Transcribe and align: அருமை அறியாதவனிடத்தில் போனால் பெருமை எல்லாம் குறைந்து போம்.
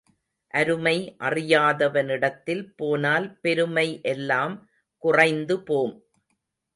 அருமை 0.53 0.93
அறியாதவனிடத்தில் 1.19 2.63
போனால் 2.75 3.27
பெருமை 3.41 3.85
எல்லாம் 4.03 4.55
குறைந்து 5.03 5.57
போம். 5.61 5.93